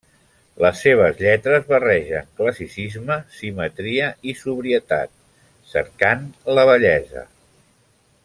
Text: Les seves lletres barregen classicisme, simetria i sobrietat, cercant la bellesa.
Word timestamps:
Les 0.63 0.79
seves 0.85 1.19
lletres 1.23 1.67
barregen 1.73 2.31
classicisme, 2.39 3.17
simetria 3.41 4.09
i 4.33 4.35
sobrietat, 4.41 5.13
cercant 5.75 6.25
la 6.59 6.65
bellesa. 6.73 7.27